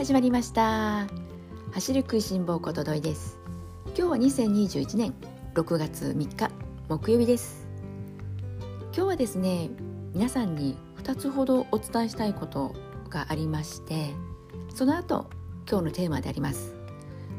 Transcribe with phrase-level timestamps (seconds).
[0.00, 1.06] 始まりました。
[1.72, 3.38] 走る食いしん坊ことどいです。
[3.88, 5.14] 今日は2021年
[5.52, 6.50] 6月3日
[6.88, 7.68] 木曜日です。
[8.94, 9.68] 今日はですね
[10.14, 12.74] 皆さんに2つほどお伝えしたいこと
[13.10, 14.14] がありまして
[14.74, 15.28] その後
[15.68, 16.74] 今日のテーマであります。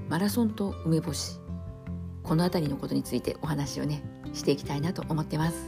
[0.08, 1.40] マラソンと梅干し。
[2.22, 4.04] この辺りのことについてお話をね
[4.36, 5.66] していきたいなと思ってます。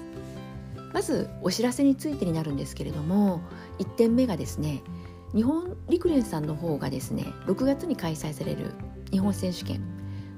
[0.93, 3.41] まずお知らせについてになるんですけれども
[3.79, 4.83] 1点目がですね
[5.35, 8.71] 日本陸連さんの方がですね6月に開催される
[9.11, 9.81] 日本選手権。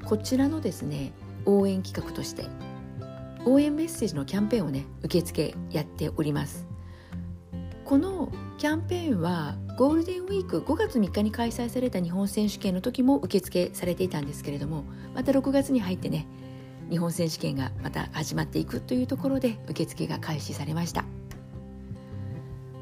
[0.06, 1.14] こちらのですね
[1.46, 2.46] 応援企画として
[3.46, 6.66] 応援メッセージのキャンペーンをね受付やっております。
[7.84, 16.26] このキャンペーンはゴールデンウィーク5月3日に開催された日本選手権の時も受付されていたんですけれどもまた6月に入ってね
[16.90, 21.04] 日本選手権がまた始まっていくというところで受付が開始されました。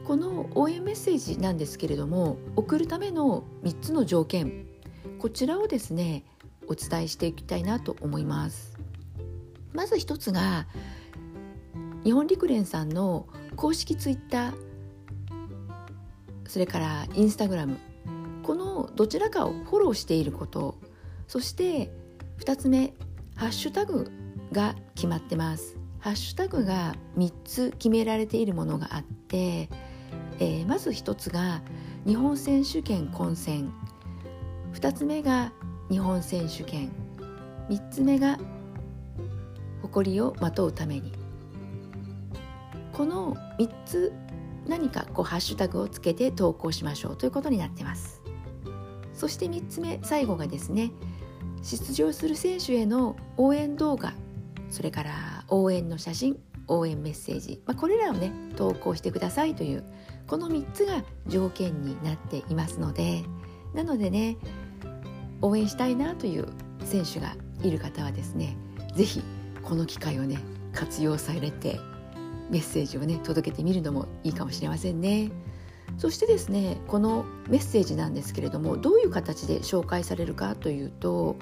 [0.05, 4.67] この応援メッセージなんですけれども送るための3つの条件
[5.19, 6.25] こちらをですね
[6.67, 8.73] お伝えしていきたいなと思います。
[9.73, 10.67] まず一つが
[12.03, 14.53] 日本陸連さんの公式ツイッター
[16.47, 17.77] それからインスタグラム
[18.43, 20.77] このどちらかをフォローしていること
[21.27, 21.91] そして
[22.39, 22.93] 2つ目
[23.35, 24.11] ハッシュタグ
[24.51, 25.77] が決まってます。
[25.99, 29.69] ハッシュタグが3つ決められているものがあって
[30.43, 31.61] えー、まず1つが
[32.05, 33.71] 日本選手権混戦。
[34.73, 35.53] 2つ目が
[35.89, 36.91] 日本選手権。
[37.69, 38.37] 3つ目が
[39.81, 41.13] 誇りをまとうために。
[42.91, 44.11] この3つ
[44.67, 47.17] 何かこうハッシュタグをつけて投稿しましょう。
[47.17, 48.21] ということになってます。
[49.13, 50.91] そして3つ目最後がですね
[51.61, 54.13] 出場する選手への応援動画。
[54.69, 59.83] それから応援の写真応援メッセージ、まあ、これらをね投稿してくださいという
[60.27, 63.23] この3つが条件になっていますので
[63.73, 64.37] なのでね
[65.41, 66.47] 応援したいなという
[66.85, 68.55] 選手がいる方はですね
[68.95, 69.23] 是非
[69.63, 70.39] この機会をね
[70.73, 71.79] 活用されて
[72.49, 75.31] メッセージをね届けてみるのもいいかもしれませんね。
[75.97, 81.35] そしてですねこのメッセージなんですけれどもどういう形で紹介されるかというと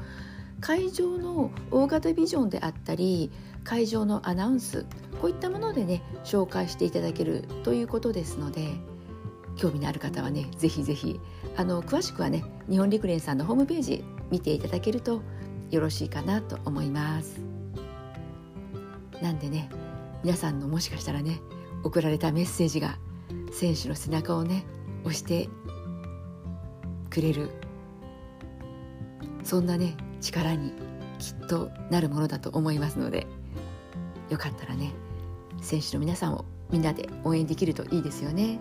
[0.59, 3.31] 会場の大型ビジョンであったり
[3.63, 4.85] 会場のアナウンス
[5.21, 8.67] こういったものでね紹介していただけるということですので
[9.55, 11.19] 興味のある方はねぜひぜひ
[11.55, 15.21] あの詳しくはね日本陸連さんのホームページ見ていただけると
[15.69, 17.39] よろしいかなと思います。
[19.21, 19.69] なんでね
[20.23, 21.39] 皆さんのもしかしたらね
[21.83, 22.97] 送られたメッセージが
[23.51, 24.65] 選手の背中をね
[25.03, 25.47] 押して
[27.09, 27.49] くれる
[29.43, 30.73] そんなね力に
[31.19, 33.27] きっとなるものだと思いますので
[34.31, 34.91] よかったらね
[35.61, 38.59] 選手の皆さんをみんなで応援できるといいですよね。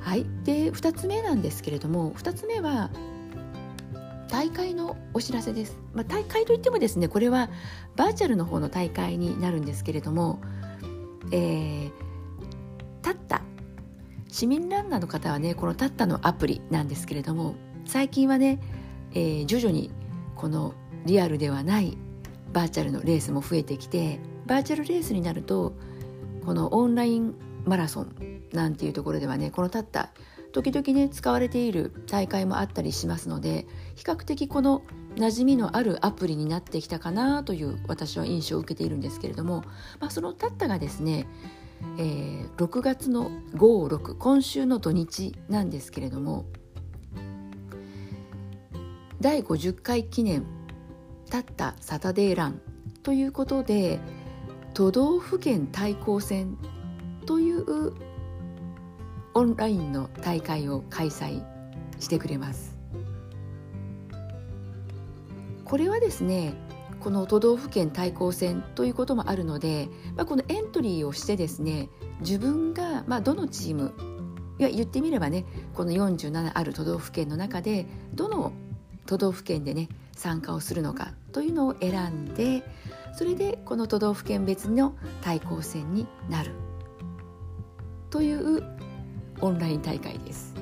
[0.00, 2.90] はいで2つ目なんですけれども2つ目は
[4.28, 7.50] 大会のお知らせです、まあ、大会といってもですねこれは
[7.96, 10.40] バーチャルの方の大会になるんですけれども、
[11.30, 11.92] えー、
[13.02, 13.42] タッタ
[14.28, 18.58] 市民ランナーの方はねこのタッタのアプリなんですけれども最近はね、
[19.12, 19.90] えー、徐々に
[20.34, 20.74] この
[21.04, 21.96] リアルではない
[22.52, 25.74] バーチャルのレースも増えてきてバーチャルレースになると
[26.44, 30.10] このオンラインマラソンなんていうところではねこのたった
[30.52, 34.82] 時々ね使われている大会もあったりしますので比較的この
[35.16, 39.64] 馴染みのあるアプリになってきたかなという私は印象を受けているんですけれども、
[40.00, 41.26] まあ、そのたったがですね、
[41.98, 46.46] えー、6月の56今週の土日なんですけれども
[49.20, 50.44] 第50回記念
[51.32, 52.60] たったサタデーラン
[53.02, 54.00] ということで
[54.74, 56.58] 都道府県対抗戦
[57.24, 57.94] という
[59.32, 61.42] オンラインの大会を開催
[61.98, 62.76] してくれます。
[65.64, 66.52] これはですね
[67.00, 71.88] この都道府県対抗戦ということもあるので、まあ、このエントリーをしてですね
[72.20, 73.94] 自分が、まあ、どのチーム
[74.58, 78.52] いや言ってみればねこの47ある都道府県の中でどの
[79.06, 79.88] 都道府県でね
[80.22, 82.62] 参加をするのかというのを選んで
[83.12, 86.52] それでこの都道府県別の対抗戦になる
[88.08, 88.62] という
[89.40, 90.54] オンライン大会です。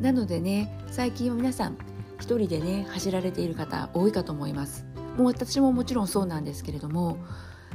[0.00, 1.76] なのでね最近は皆さん
[2.20, 4.86] 一人でね走られている方多いかと思います。
[5.16, 7.18] もう私ももちろんそうなんですけれども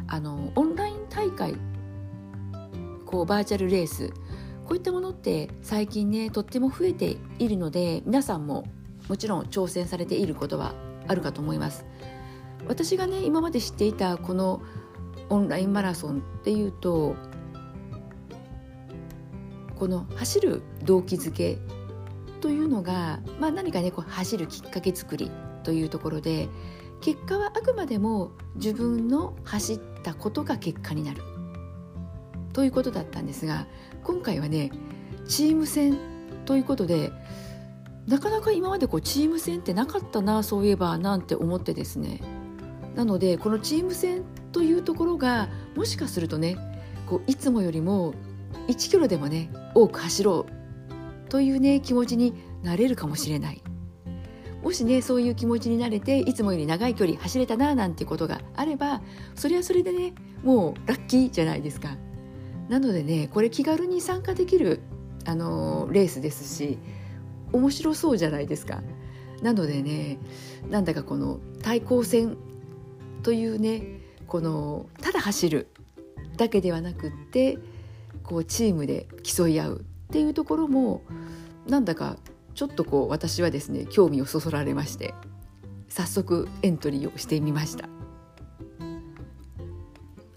[0.08, 1.56] あのオンライン大会
[3.06, 4.10] こうバーチャルレース
[4.66, 8.66] こういったものって最近ねとっても増えているので皆さんも
[9.08, 10.74] もちろん挑戦されていることは
[11.08, 11.86] あるかと思います。
[12.68, 14.62] 私がね今まで知っていたこの
[15.30, 17.16] オンラインマラソンっていうと
[19.78, 21.58] この走る動機づけ
[22.42, 25.32] というのが、まあ、何かねこう走るきっかけ作り
[25.64, 26.48] というところで
[27.02, 31.22] 結果はあくまでも自分の走ったことが結果になる
[32.54, 33.68] ということだったんですが
[34.04, 34.72] 今回はね
[35.28, 35.98] チーム戦
[36.46, 37.12] ということで
[38.08, 42.22] なかなか今までこうチーム戦ってなかったなそういえばなんて思ってですね。
[42.96, 46.58] なのでこのチーム戦というところがもしかするとね
[47.08, 48.14] こういつもよりも
[48.68, 53.62] 1キロでもね多く走ろうというね気持ちになれるかもしれない。
[54.64, 59.02] もしねそういう気持ちになれていつもより長い距離走れたななんてことがあれば
[59.36, 61.98] それはそれでねもうラッキーじゃないですか。
[62.70, 64.80] なのでねこれ気軽に参加できる
[65.26, 66.80] あのレースですし
[67.56, 68.84] 面白そうじゃないですか。
[69.42, 70.18] なのでね
[70.70, 72.38] なんだかこの対抗戦
[73.24, 75.68] というねこのただ走る
[76.38, 77.58] だけではなくって
[78.24, 81.02] こうチームで競い合うっていうところも
[81.68, 82.18] なんだか
[82.54, 85.14] ちょっとこう私はですね興味をそそられまして
[85.90, 87.88] 早速エントリーをしてみました。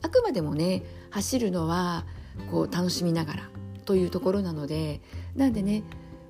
[0.03, 2.07] あくまでもね走るのは
[2.51, 3.51] こう楽しみながら
[3.85, 5.01] というところなので
[5.35, 5.83] なんでね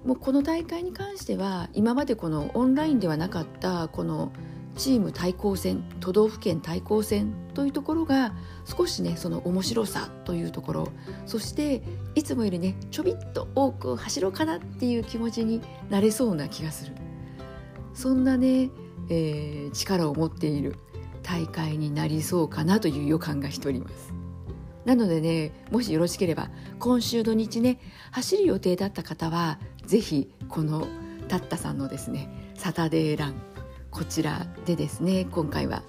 [0.04, 4.32] もうこの大会に関しては今までこのオンラインではなかったこの
[4.76, 8.32] チーム対抗戦都道府県対抗戦というところが
[8.64, 10.88] 少しねその面白さというところ
[11.26, 11.82] そして
[12.14, 15.60] いつもよりねちょびっと多く走ろうかなっていう気持ちに
[15.90, 16.92] なれそうな気がする。
[17.92, 18.70] そんなね、
[19.10, 20.76] えー、力を持っている
[21.24, 24.14] 大会になりそうかなという予感がしております。
[24.84, 26.48] なのでねもしよろしければ
[26.78, 27.80] 今週土日ね
[28.12, 29.58] 走る予定だった方は
[29.88, 30.87] 是非この
[31.29, 33.35] タッタさんのですねサタデーラン
[33.90, 35.82] こちらでですね今回は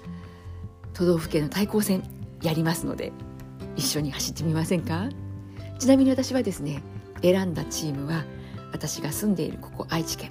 [0.94, 2.02] 都道府県の対抗戦
[2.40, 3.12] やりますので
[3.76, 5.10] 一緒に走ってみませんか？
[5.78, 6.82] ちなみに私はですね
[7.20, 8.24] 選んだチームは
[8.72, 10.30] 私が住んでいるここ愛知県。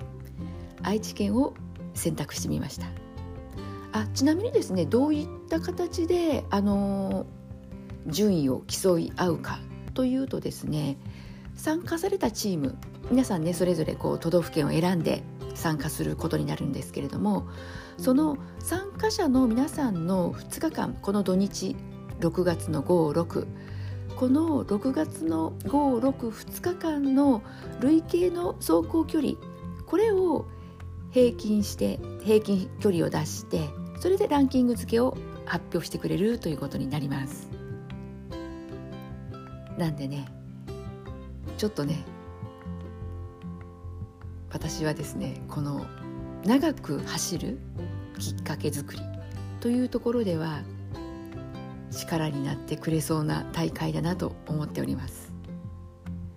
[0.81, 1.53] 愛知県を
[1.93, 2.87] 選択してみました。
[3.91, 7.27] あちなみにですねどういった形であの
[8.07, 9.59] 順位を競い合うか
[9.93, 10.97] というとですね
[11.55, 12.75] 参加されたチーム
[13.09, 15.23] 皆さんねそれぞれこう都道府県を選んで
[15.55, 17.47] 参加することになるんですけれども
[17.97, 21.75] その参加者の皆さんの2日間この土日
[22.19, 23.47] 6月の56
[24.15, 27.41] この6月の562日間の
[27.79, 29.33] 累計の走行距離
[29.85, 30.45] これを
[31.11, 33.69] 平均して平均距離を出して
[33.99, 37.49] それでランキング付けを発表してくれるということになります。
[39.77, 40.27] なんでね
[41.57, 42.03] ちょっとね
[44.51, 45.85] 私はですねこの
[46.45, 47.59] 長く走る
[48.17, 49.01] きっかけ作り
[49.59, 50.61] というところでは
[51.91, 55.33] 力になってくれそうな大会だなと思っております。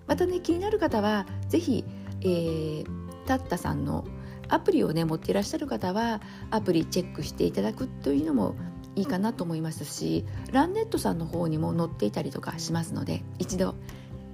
[0.07, 1.85] またね気になる方は是非、
[2.21, 2.85] えー、
[3.25, 4.05] タッタさんの
[4.49, 6.21] アプリをね持っていらっしゃる方は
[6.51, 8.55] アプリチェックしていただくというのも
[8.95, 13.75] いいかなと思いますしランネットさんの方にも載っていたりとかしますので一度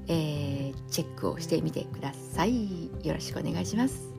[0.09, 2.87] えー、チェックをしてみてください。
[3.03, 4.09] よろしくお願いします。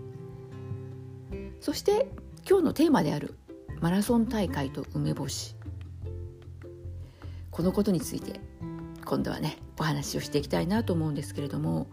[1.60, 2.06] そして
[2.48, 3.34] 今日のテーマである
[3.80, 5.56] マラソン大会と梅干し。
[7.50, 8.40] このことについて
[9.04, 11.88] 今度はねお話をしていきたいなと思うんですけれども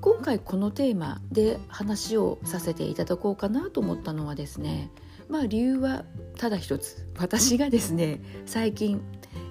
[0.00, 4.90] 今回このテーマで話をさせていただこうかなと思ったのはですね
[5.28, 6.04] まあ理由は
[6.36, 7.06] ただ一つ。
[7.18, 9.00] 私がですね最近、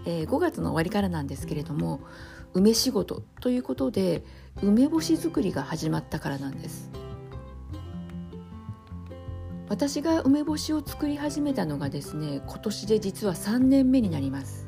[0.06, 2.02] えー、5月の終わりからなんですけれども
[2.54, 4.24] 梅仕事ということで
[4.62, 6.90] 梅干し作りが始まったからなんです。
[9.70, 14.68] 私が梅干しを作り始めたのがですね今年で実は3年目になります。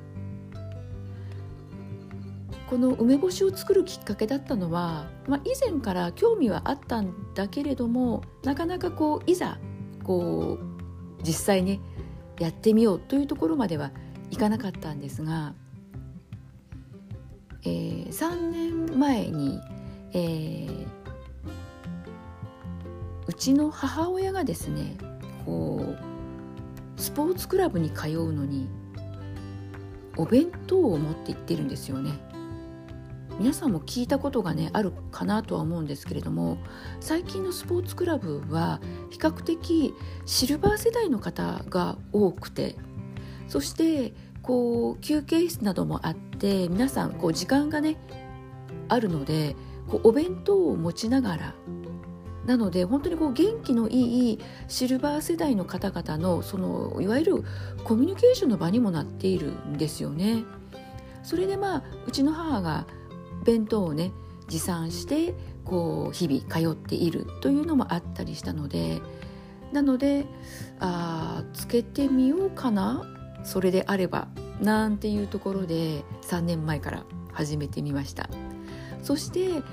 [2.70, 9.60] この梅干しを作るきっかけだったのは、まあ、以前から興味はあったんだけれどもなかなかこういざ
[10.06, 11.82] こう実際ね
[12.40, 13.92] やってみようというところまでは
[14.30, 15.54] いかなかったんですが
[17.64, 19.60] えー、3年前に、
[20.14, 20.86] えー、
[23.28, 24.98] うちの母親がですね
[25.46, 25.96] こ
[26.98, 28.70] うスポーツクラブに通うのに
[30.18, 32.12] お弁当を持って行ってるんですよね。
[33.40, 36.60] 皆さんも聞いたことがねあるかなとは思うんですけれども
[37.00, 39.96] 最近のスポーツクラブは比較的
[40.28, 42.76] シルバー世代の方が多くて
[43.48, 47.98] そしてこう休憩室などもあって皆さんこう時間がね
[48.90, 49.56] あるので
[49.88, 51.56] こうお弁当を持ちながら
[52.46, 57.44] なので本当にこう元気のいいシルバー世代の方々のそのいわゆる
[57.84, 60.44] コミュニケーションの場にもなっているんですよね。
[61.24, 62.88] それでまあうちの母が
[63.46, 64.12] 弁当をね
[64.48, 69.02] 持参してこう日々通っているというのもあったりしたので
[69.72, 70.26] なので
[70.80, 73.06] あつけてみようかな
[73.44, 74.28] それであれば
[74.62, 78.30] なんていうところで3年前から始めてみました。
[79.02, 79.64] そして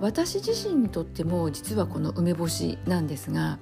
[0.00, 3.60] 私自身にとっても実はこの梅干しなんですが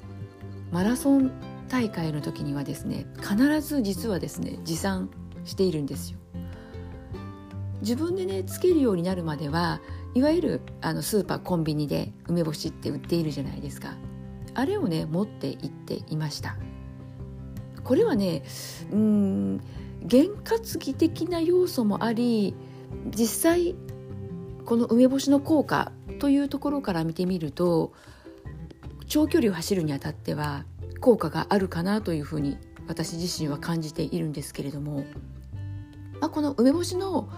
[0.73, 1.31] マラソン
[1.69, 5.11] 大会の時にはですね必ず実はですね持参
[5.45, 6.19] しているんですよ。
[7.83, 9.81] 自分でねつけるようになるまでは
[10.15, 13.95] いわゆるあのスーパーコンビニで梅干しって売っているじゃないですか。
[14.55, 16.57] あれをね持って行っていました。
[17.85, 18.43] これはね
[18.93, 19.61] うん
[20.07, 22.55] 験担ぎ的な要素もあり
[23.15, 23.75] 実際
[24.65, 27.93] この梅干しの効果というところから見てみると
[29.07, 30.65] 長距離を走るにあたっては
[31.01, 35.05] 効果があるかなというふうに私自身は感じているんですけれども、
[36.21, 37.29] まあ、この梅干しの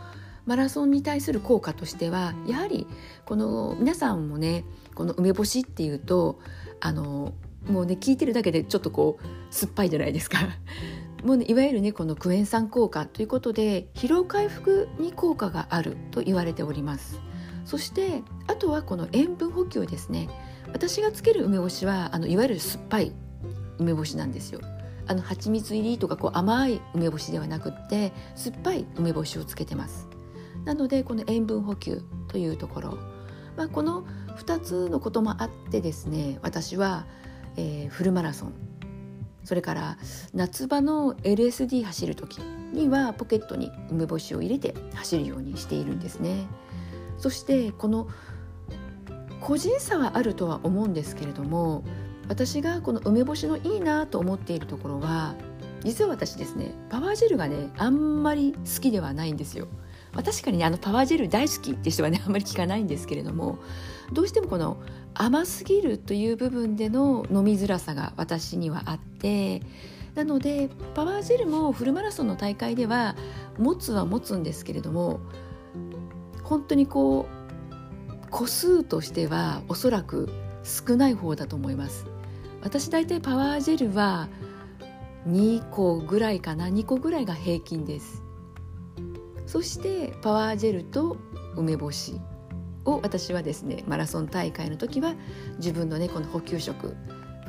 [0.45, 2.87] マラソンに対する効果としてはやはり
[3.25, 6.41] この皆さんもねこの梅干しっていうと
[6.81, 7.33] あの
[7.69, 10.39] もうね聞いてるだけでちょっとこう酸っぱいじゃないですか。
[11.25, 17.21] もうね、いわゆるねこのクエン酸効果ということで疲労回復に効果があると言われております。
[17.65, 20.29] そしてあとはこの塩分補給ですね。
[20.73, 23.13] 私がつける梅干しはあのいわゆる酸っぱい
[23.79, 24.61] 梅干しなんですよ。
[25.07, 30.09] あの蜂蜜入りとかこう甘い梅干しではなくって酸っぱい梅干しをつけてます。
[30.65, 32.99] なのでこの塩分補給というところ、
[33.57, 34.05] まあ、この
[34.39, 37.07] 2つのこともあってですね私は、
[37.57, 38.53] えー、フルマラソン
[39.45, 39.99] それから
[40.35, 42.39] 夏場の LSD 走る時
[42.73, 46.47] にはポケットに梅干しを入れて走るようにしているんですね。
[47.19, 48.09] そしてこの
[49.41, 51.85] 個人差はあるとは思うんですけれども
[52.29, 55.35] 私がこの梅干しのいいなと思っているところは
[55.85, 59.67] 実は私ですねパワージェルがねあんまり好きではないんですよ。
[60.13, 63.59] まあ、確かにねあのパワージェル大好きって人はね あんまり聞かないんですけれども
[64.13, 64.77] どうしてもこの
[65.15, 69.63] 甘すぎるという部分での飲みづらさが私にはあって
[70.15, 73.17] なのでパワージェルもフルマラソンの大会では
[73.59, 75.21] 持つは持つんですけれども
[76.43, 77.43] 本当にこう
[78.31, 80.29] 個数としてはおそらく
[80.63, 82.07] 少ない方だと思います。
[82.63, 84.29] 私大体パワージェルは
[85.29, 88.22] 2個ぐらいかな2個ぐらいが平均です。
[89.53, 91.19] そしてパワージェルと
[91.57, 92.19] 梅干し
[92.87, 95.15] を私はですねマラソン大会の時は
[95.59, 96.97] 自分のねこの補給食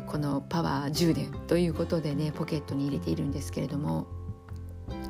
[0.05, 4.07] このパワー充電ということでねポケットに入れているんですけれども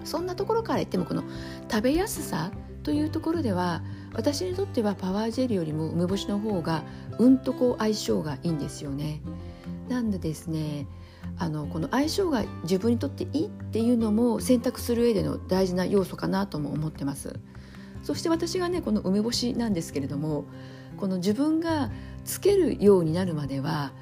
[0.04, 1.24] そんなところから言ってもこの
[1.68, 2.52] 食べやすさ
[2.84, 3.82] というところでは
[4.14, 6.84] 私にとってはパワージェルよりも梅干しの方が
[7.18, 9.20] うんとこう相性がいいんですよね。
[9.90, 10.86] なんでですね
[11.38, 17.40] あのこの相性が自分にとっていいっていうのも選択する上での大事な要素かなとも思ってます。
[18.04, 20.46] そして私がねこの梅干しなんですけれども
[20.98, 21.90] この自分が
[22.26, 23.94] つけるようになるまでは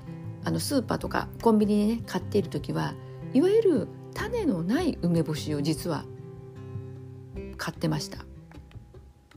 [0.43, 2.95] あのスーパーとかコンビニでね買っている時は
[3.33, 6.03] いわゆる種のない梅干しを実は
[7.57, 8.25] 買ってました。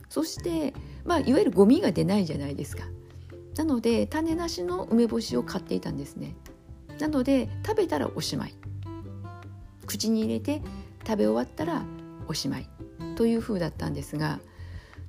[0.09, 0.73] そして、
[1.03, 2.85] まあ、いわゆるゴミが出ないじゃないですか。
[3.57, 6.35] なので種なしの梅干しを買っていたんですね。
[6.99, 8.55] なので食べたらおしまい。
[9.85, 10.61] 口に入れて
[11.05, 11.83] 食べ終わったら
[12.27, 12.69] おしまい。
[13.15, 14.39] という風だったんですが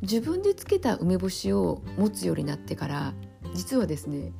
[0.02, 3.14] 自分でつけた梅干しを持つようになってから
[3.54, 4.32] 実はですね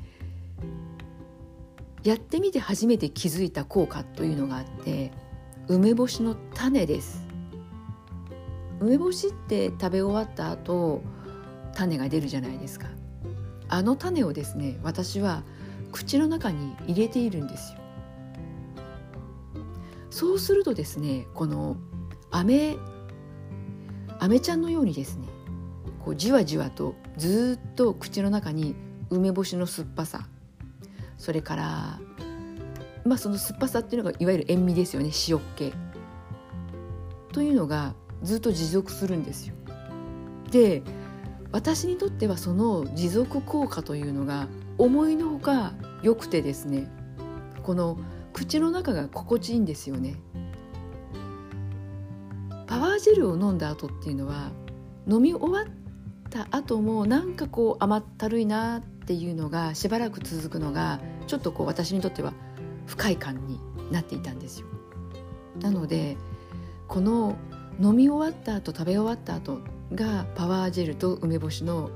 [2.04, 5.10] やってみて初めて気づいた効果というのがあって
[5.66, 7.26] 梅干しの種です。
[8.78, 11.02] 梅干しって食べ終わった後
[11.74, 12.88] 種が出るじゃないですか。
[13.68, 15.42] あの種をですね私は
[15.92, 17.78] 口の中に入れているんですよ
[20.10, 21.76] そうするとですねこの
[22.30, 22.76] 飴
[24.18, 25.28] 飴ちゃんのようにですね
[26.04, 28.74] こうじわじわとずっと口の中に
[29.10, 30.26] 梅干しの酸っぱさ
[31.18, 32.00] それから
[33.04, 35.72] まあその酸っぱさっていうのがいわゆる塩味ですよね塩っ気
[37.32, 39.54] というのがずっと持続するんですよ。
[40.50, 40.82] で
[41.52, 46.90] 私にとってはその持続効果というのが思いのほか良くてですね
[47.62, 47.98] この
[48.32, 50.14] 口の中が心地いいんですよね。
[52.66, 54.50] パワージェルを飲んだ後っていうのは
[55.08, 55.64] 飲み終わっ
[56.28, 62.34] た後もなんかこう甘ったるいなっていうのがしばらく続くのがちょっとこう私にとっては
[62.86, 64.66] 不快感になっていたんですよ。
[65.60, 66.16] なので
[66.88, 67.36] この
[67.80, 69.60] 飲み終わった後食べ終わった後
[69.94, 71.90] がパワージェルと梅干しの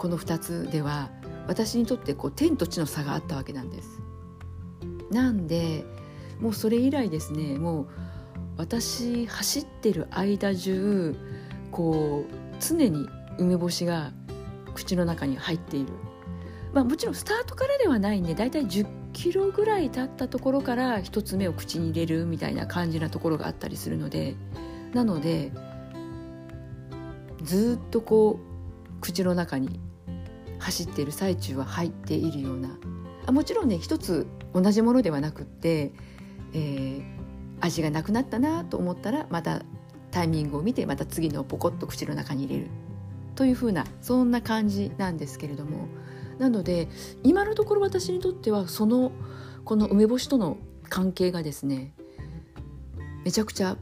[0.00, 1.10] この2つでは
[1.46, 4.00] 私にとってこう天と地の差があったわけなんです。
[5.10, 5.84] なんで
[6.40, 7.88] もうそれ以来ですねもう
[8.56, 11.14] 私走ってる間中
[11.70, 14.12] こう常に梅干しが
[14.74, 15.92] 口の中に入っている、
[16.72, 24.34] まあ、もちろんスタートからではないんでだいたい10キロぐらい経ったところから1つ目を口に入れるみたいな感じなところがあったりするので
[24.94, 25.52] なので
[27.42, 29.80] ずっとこう口の中に
[30.60, 32.78] 走っている最中は入っているような。
[33.26, 35.92] あもちろんね一つ同じものではなくって、
[36.52, 37.02] えー、
[37.60, 39.62] 味がなくなったなと思ったらまた
[40.10, 42.70] タイミングを見てまた次のポコッと口の中に入れる。
[43.34, 45.88] というふうなそんな感じなんですけれども。
[46.38, 46.88] なので
[47.22, 49.12] 今のところ私にとってはその
[49.64, 50.56] この梅干しとの
[50.88, 51.92] 関係がですね
[53.24, 53.76] めちゃくちゃ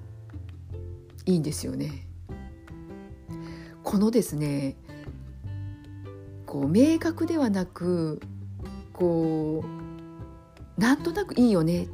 [1.24, 2.06] いいんですよね。
[3.84, 4.76] このですね
[6.48, 8.22] こう明確ではなく
[8.94, 9.62] こ
[10.76, 11.88] うなんとなくいいよね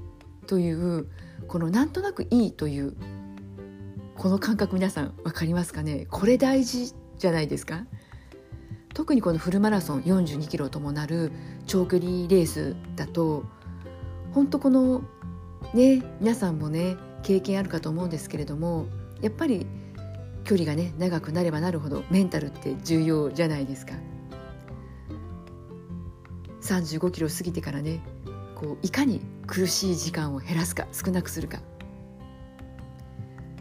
[0.47, 1.09] という
[1.49, 2.95] このなんとなくいいという
[4.17, 6.07] この感覚皆さん分かりますかね？
[6.09, 7.85] これ大事じゃないですか？
[8.95, 11.33] 特にこのフルマラソン42キロともなる
[11.67, 13.43] 長距離レースだと
[14.33, 15.03] 本当この
[15.75, 18.87] ね皆さんもね経験あるかと思うんですけれども
[19.21, 19.67] やっぱり
[20.45, 23.95] 距離がね長くなればなるほどメンタルって重要じゃないですか。
[26.65, 28.01] 35キロ過ぎてからね
[28.55, 31.61] こういかに苦しい時間を減らすか少なくするか。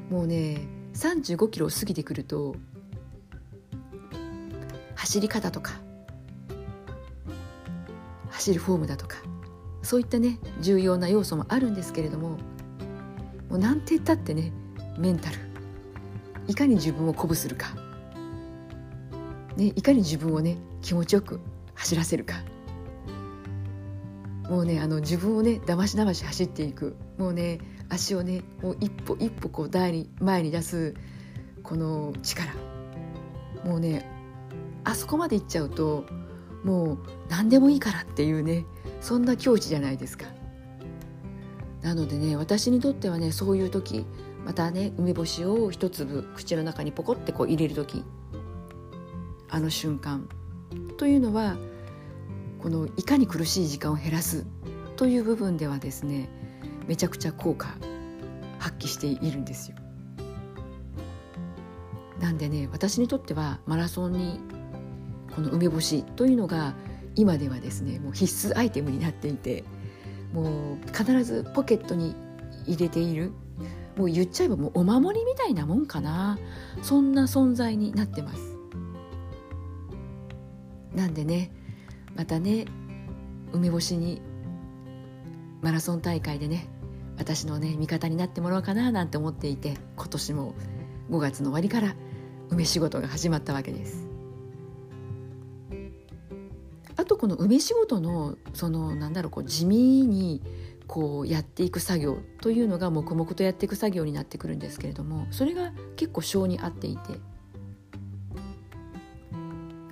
[0.09, 0.61] もうね
[0.93, 2.55] 35キロを過ぎてくると
[4.95, 5.73] 走り方とか
[8.29, 9.17] 走るフォームだとか
[9.81, 12.37] そういったね重要な要素もあるんですけれどもも
[13.51, 14.51] うなんて言ったってね
[14.99, 15.37] メンタル
[16.47, 17.73] いかに自分を鼓舞するか、
[19.57, 21.39] ね、いかに自分をね気持ちよく
[21.73, 22.35] 走らせるか。
[24.49, 27.59] もうねあの自分をねだましだまし走っていくもうね
[27.89, 30.95] 足をねもう一歩一歩こう前に前に出す
[31.63, 32.51] この力
[33.65, 34.09] もうね
[34.83, 36.05] あそこまで行っちゃうと
[36.63, 38.65] もう何でもいいからっていうね
[39.01, 40.25] そんな境地じゃないですか。
[41.81, 44.05] なのでね私にとってはねそういう時
[44.45, 48.05] またね梅干しを一粒口の中にポコってこう入れる時
[49.49, 50.27] あの瞬間
[50.97, 51.57] というのは
[52.63, 54.45] このいかに苦しい時間を減らす
[54.95, 56.29] という部分ではですね
[56.87, 57.67] めちゃくちゃ効果
[58.57, 59.77] 発揮しているんですよ。
[62.21, 64.39] なんでね私にとってはマラソンに
[65.35, 66.73] この梅干しというのが
[67.15, 69.65] 今ではですねもう必須アイテムになっていて
[70.31, 72.15] もう必ずポケットに
[72.65, 73.33] 入れている
[73.97, 76.39] もう言っちゃえばもうお守りみたいなもんかな
[76.81, 78.55] そんな存在になってます
[80.95, 81.51] なんでね
[82.15, 82.65] またね
[83.51, 84.21] 梅干しに
[85.61, 86.67] マラソン大会でね
[87.17, 90.55] 私のね味方になってもらおうかななんて思っていて今年も
[91.09, 91.95] 5月の終わりから
[92.49, 94.07] 梅仕事が始まったわけです。
[96.95, 100.41] あとこの梅仕事のそのなんだろうこう地味に
[100.87, 107.19] こうやっていく作業というのが黙々とやっていく作業になってくるんですけれどもそれが結構性に合っていて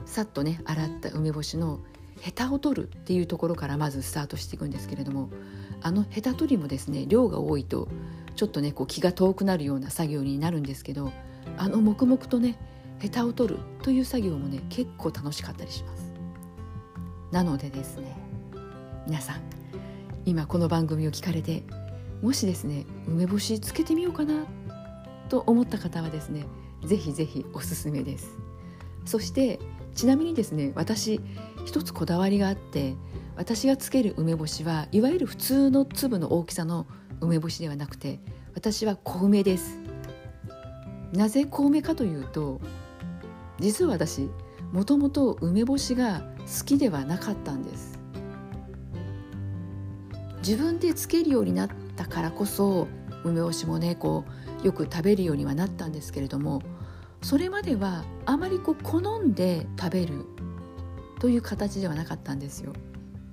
[0.06, 1.80] さっとね洗った梅干しの
[2.22, 5.30] ヘタを取るっていうところからまずスタートしていくんですけれども
[5.82, 7.88] あのヘタ取りもですね量が多いと
[8.36, 11.12] ちょっとねこう気が遠くなるような作業になるんですけど
[11.58, 12.58] あの黙々とね
[13.00, 16.12] ヘタを取るという作業もね結構楽しかったりします。
[17.32, 18.16] なのでですね
[19.08, 19.42] 皆さん
[20.26, 21.64] 今この番組を聞かれて
[22.22, 24.46] もしですね梅干しつけてみようかな
[25.30, 26.46] と思った方はですね
[26.86, 28.38] ぜひぜひおすすめです。
[29.06, 29.60] そして
[29.96, 31.20] ちなみにですね私
[31.66, 32.96] 一つこだわりがあって
[33.36, 36.86] 私がつける梅干しはいわゆる普通の粒の大きさの
[37.22, 38.20] 梅干しではなくて
[38.54, 39.80] 私は小梅です。
[41.14, 42.62] なぜ小梅かというと
[43.60, 44.30] 実は私
[44.72, 48.00] もともと梅干しが好きではなかったんです。
[50.40, 52.88] 自分でつけるようになったからこそ
[53.24, 54.26] 梅干しもねこ
[54.64, 56.62] うよく食べるようにはなったんですけれども
[57.22, 60.26] それまではあまりこう好んで食べる
[61.22, 62.74] という形ではなかったんですよ。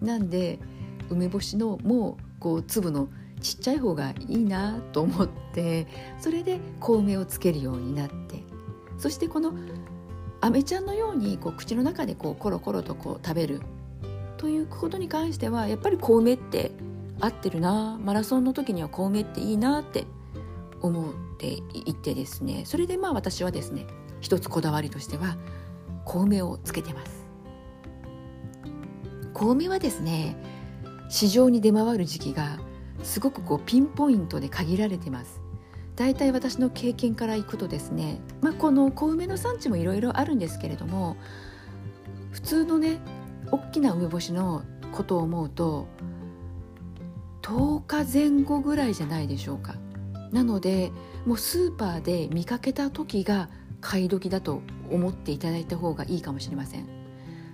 [0.03, 0.59] なんで
[1.09, 3.09] 梅干しのもうこう粒の
[3.41, 5.87] ちっちゃい方がいいなと思って
[6.21, 8.43] それで小梅をつけるようになって
[8.99, 9.55] そしてこの
[10.43, 13.63] アメちゃんのようにこう口の中でこうコロコロとこう食べる
[14.37, 16.73] ということに関してはやっぱり小梅って
[17.21, 20.05] 合ってるなマラソンの時には小梅っていいなって
[20.83, 23.87] 思っていてですねそれでまあ私はですね
[24.21, 25.39] 一つこだわりとしては
[26.05, 27.18] 小梅をつけてます
[29.35, 30.37] 小梅はですね
[31.09, 32.59] 市場に出回る時期が
[33.03, 35.41] すごくこうピンポイントで限られてます。
[35.97, 41.17] 大体私の経験からいくとですね、まあ、この小梅の産地もいろいろあるんですけれども
[42.31, 43.01] 普通のね
[43.51, 44.63] 大きな梅干しの
[44.93, 45.89] ことを思うと
[47.43, 49.75] 10日前後ぐらいじゃないでしょうか。
[50.31, 50.93] なので
[51.27, 53.49] もうスーパーで見かけた時が
[53.81, 56.98] 買い時だと思っていただいた方がいいかもしれません。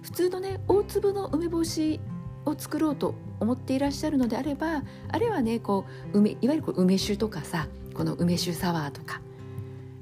[0.05, 2.01] 普通のね大粒の梅干し
[2.45, 9.23] を作ろうと思っていらっしゃるのであればあれはねこう梅いわゆる梅酒とかさこの梅酒サワーとか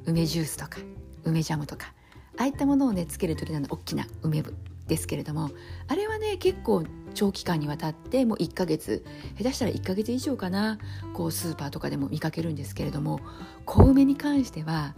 [0.04, 0.80] 梅ジュースとか
[1.22, 1.92] 梅ジャムとか
[2.36, 4.42] ああいったものをねつける時の大きな梅
[4.88, 5.50] ですけれども
[5.86, 6.82] あれはね結構
[7.14, 9.04] 長期間にわたってもう1ヶ月
[9.38, 10.78] 下手したら1ヶ月以上かな
[11.14, 13.20] こうスーパーとかでも見かけるんですけれども
[13.66, 14.94] 小梅に関しては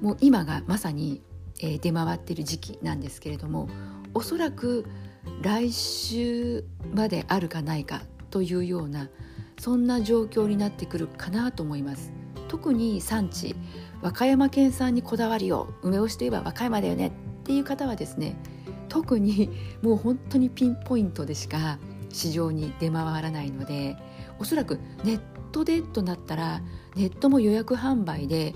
[0.00, 1.22] もう今がまさに、
[1.60, 3.68] えー、出回ってる時期なんですけれども
[4.14, 4.86] おそらく
[5.42, 9.08] 来週まであるかないかというような
[9.58, 12.12] そんな状況になってくるかなと思います。
[12.48, 13.54] 特に産地
[14.00, 17.10] 和歌山県産にこだわりを梅干しといえば和歌山だよねっ
[17.44, 18.36] ていう方はですね
[18.88, 19.50] 特に
[19.82, 21.78] もう本当にピンポイントでしか
[22.10, 23.96] 市場に出回らないので
[24.38, 25.20] おそらくネッ
[25.52, 26.62] トでとなったら
[26.96, 28.54] ネットも予約販売で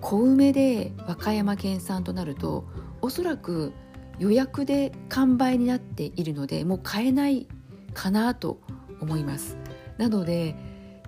[0.00, 2.64] 小梅で和歌山県産となると
[3.00, 3.72] おそらく
[4.18, 7.46] 予約で完売になっているのでもう買えない
[7.94, 8.60] かなと
[9.00, 9.56] 思います。
[9.98, 10.54] なので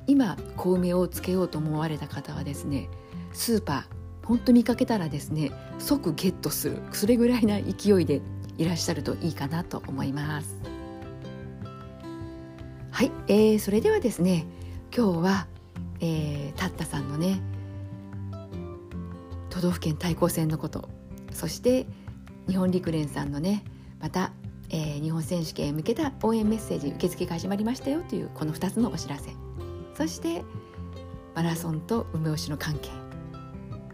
[0.06, 2.88] 今小梅をつけようと思われた方はですね
[3.32, 6.82] スーパー本当見かけたらですね即ゲットする。
[6.92, 8.20] それぐらいな勢いで
[8.58, 10.56] いらっしゃるといいかなと思います。
[12.90, 14.44] はい、えー、それではですね
[14.94, 15.46] 今日は、
[16.00, 17.40] えー、タッタさんのね
[19.50, 20.88] 都道府県対抗戦のこと
[21.32, 21.86] そして
[22.48, 23.62] 日本陸連さんのね
[24.00, 24.32] また、
[24.70, 29.30] えー、日本選手権へ向けた応援メッセージ受付が始まりましたよというこの2つのお知らせ。
[29.94, 30.42] そして
[31.34, 32.88] マラソンと梅干しの関係。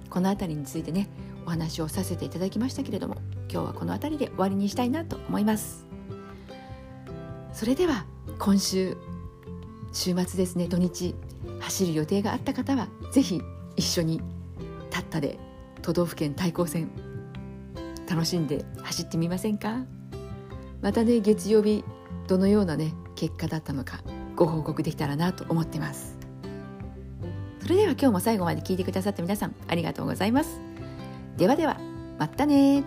[0.08, 1.08] この辺りについてね
[1.44, 3.16] お話をさせていただきましたけれども
[3.50, 5.86] 今日はこの辺りで終わりにしたいなと思います。
[7.52, 8.04] それでは
[8.38, 8.96] 今週
[9.92, 11.14] 週末ですね土日
[11.60, 13.42] 走る予定があった方は是非
[13.76, 14.20] 一緒に
[14.90, 15.38] たったで
[15.82, 16.90] 都道府県対抗戦
[18.08, 19.84] 楽しんで走ってみませんか？
[20.82, 21.84] またね月曜日
[22.26, 24.00] どのようなね結果だったのか
[24.36, 26.18] ご報告できたらなと思ってます。
[27.60, 30.60] それでは今日も最後まで聞いてくださった皆さんありがとうございます。
[31.38, 31.78] ではでは
[32.18, 32.84] またね